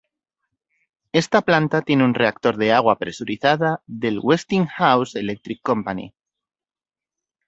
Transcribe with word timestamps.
Esta 1.11 1.43
planta 1.43 1.83
tiene 1.83 2.03
un 2.03 2.15
reactor 2.15 2.57
de 2.57 2.73
agua 2.73 2.97
presurizada 2.97 3.83
del 3.85 4.17
"Westinghouse 4.17 5.13
Electric 5.13 5.61
Company". 5.61 6.15